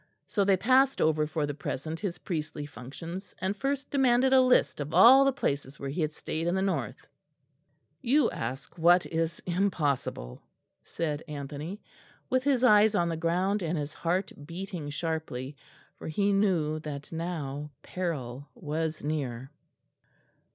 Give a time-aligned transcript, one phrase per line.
[0.25, 4.79] So they passed over for the present his priestly functions and first demanded a list
[4.79, 7.05] of all the places where he had stayed in the north.
[8.01, 10.41] "You ask what is impossible,"
[10.83, 11.83] said Anthony,
[12.31, 15.55] with his eyes on the ground and his heart beating sharply,
[15.99, 19.51] for he knew that now peril was near.